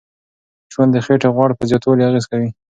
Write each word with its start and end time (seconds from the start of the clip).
ژوند 0.71 0.89
د 0.93 0.97
خېټې 1.05 1.29
غوړ 1.35 1.49
په 1.55 1.63
زیاتوالي 1.69 2.03
اغیز 2.07 2.25
کوي. 2.31 2.49